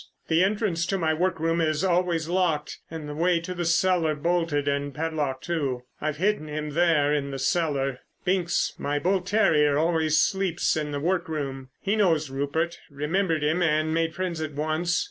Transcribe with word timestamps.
The 0.29 0.43
entrance 0.43 0.87
to 0.87 0.97
my 0.97 1.13
workroom 1.13 1.61
is 1.61 1.83
always 1.83 2.27
locked 2.27 2.79
and 2.89 3.07
the 3.07 3.13
way 3.13 3.39
to 3.41 3.53
the 3.53 3.65
cellar 3.65 4.15
bolted 4.15 4.67
and 4.67 4.95
padlocked, 4.95 5.43
too. 5.43 5.83
I've 6.01 6.17
hidden 6.17 6.47
him 6.47 6.71
there, 6.71 7.13
in 7.13 7.29
the 7.29 7.37
cellar. 7.37 7.99
Binks, 8.25 8.73
my 8.79 8.97
bull 8.97 9.21
terrier, 9.21 9.77
always 9.77 10.17
sleeps 10.17 10.75
in 10.75 10.89
the 10.89 10.99
workroom. 10.99 11.69
He 11.79 11.95
knows 11.95 12.31
Rupert, 12.31 12.79
remembered 12.89 13.43
him 13.43 13.61
and 13.61 13.93
made 13.93 14.15
friends 14.15 14.41
at 14.41 14.53
once. 14.53 14.99